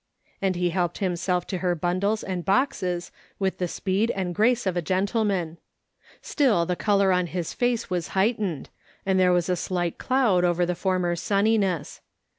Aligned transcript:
''And 0.41 0.55
he 0.55 0.71
helped 0.71 0.97
himself 0.97 1.45
to 1.45 1.59
her 1.59 1.75
bundles 1.75 2.23
and 2.23 2.43
boxes 2.43 3.11
with 3.37 3.59
the 3.59 3.67
speed 3.67 4.09
and 4.15 4.33
grace 4.33 4.65
of 4.65 4.75
a 4.75 4.81
gentleman. 4.81 5.59
Still, 6.23 6.65
the 6.65 6.75
colour 6.75 7.11
on 7.11 7.27
his 7.27 7.53
face 7.53 7.87
was 7.91 8.07
heightened, 8.17 8.69
and 9.05 9.19
there 9.19 9.31
was 9.31 9.47
a 9.47 9.55
slight 9.55 9.99
cloud 9.99 10.43
over 10.43 10.65
the 10.65 10.73
former 10.73 11.15
suuniness. 11.15 12.01